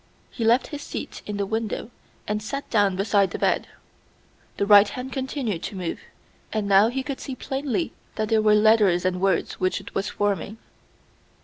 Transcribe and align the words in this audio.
He 0.31 0.43
left 0.43 0.69
his 0.73 0.81
seat 0.81 1.21
in 1.27 1.37
the 1.37 1.45
window 1.45 1.91
and 2.27 2.41
sat 2.41 2.67
down 2.71 2.95
beside 2.95 3.29
the 3.29 3.37
bed. 3.37 3.67
The 4.57 4.65
right 4.65 4.89
hand 4.89 5.13
continued 5.13 5.61
to 5.61 5.75
move, 5.75 5.99
and 6.51 6.67
now 6.67 6.87
he 6.87 7.03
could 7.03 7.19
see 7.19 7.35
plainly 7.35 7.93
that 8.15 8.29
they 8.29 8.39
were 8.39 8.55
letters 8.55 9.05
and 9.05 9.21
words 9.21 9.59
which 9.59 9.79
it 9.79 9.93
was 9.93 10.09
forming. 10.09 10.57